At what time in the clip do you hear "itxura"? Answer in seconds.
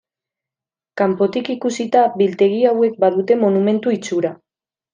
4.01-4.37